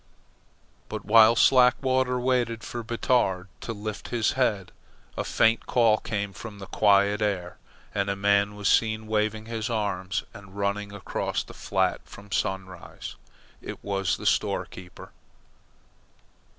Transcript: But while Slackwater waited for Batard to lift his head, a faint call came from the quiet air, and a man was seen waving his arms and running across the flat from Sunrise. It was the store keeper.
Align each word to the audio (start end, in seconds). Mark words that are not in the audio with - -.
But 0.89 1.05
while 1.05 1.35
Slackwater 1.35 2.19
waited 2.19 2.63
for 2.63 2.81
Batard 2.81 3.47
to 3.59 3.71
lift 3.71 4.07
his 4.07 4.31
head, 4.31 4.71
a 5.15 5.23
faint 5.23 5.67
call 5.67 5.99
came 5.99 6.33
from 6.33 6.57
the 6.57 6.65
quiet 6.65 7.21
air, 7.21 7.59
and 7.93 8.09
a 8.09 8.15
man 8.15 8.55
was 8.55 8.67
seen 8.67 9.05
waving 9.05 9.45
his 9.45 9.69
arms 9.69 10.23
and 10.33 10.57
running 10.57 10.91
across 10.91 11.43
the 11.43 11.53
flat 11.53 12.01
from 12.03 12.31
Sunrise. 12.31 13.15
It 13.61 13.83
was 13.83 14.17
the 14.17 14.25
store 14.25 14.65
keeper. 14.65 15.11